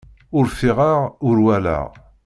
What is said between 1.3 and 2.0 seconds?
walaɣ.